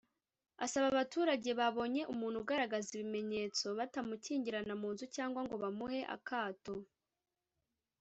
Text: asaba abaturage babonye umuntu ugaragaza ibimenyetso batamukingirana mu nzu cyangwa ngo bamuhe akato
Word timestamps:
asaba 0.65 0.85
abaturage 0.89 1.49
babonye 1.59 2.01
umuntu 2.13 2.37
ugaragaza 2.43 2.87
ibimenyetso 2.95 3.65
batamukingirana 3.79 4.73
mu 4.81 4.89
nzu 4.93 5.05
cyangwa 5.15 5.39
ngo 5.45 5.55
bamuhe 5.63 5.99
akato 6.15 6.73